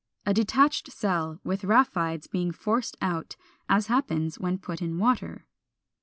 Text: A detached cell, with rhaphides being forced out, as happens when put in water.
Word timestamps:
A 0.25 0.33
detached 0.33 0.91
cell, 0.91 1.39
with 1.43 1.61
rhaphides 1.61 2.25
being 2.27 2.51
forced 2.51 2.97
out, 3.03 3.35
as 3.69 3.85
happens 3.85 4.39
when 4.39 4.57
put 4.57 4.81
in 4.81 4.97
water. 4.97 5.45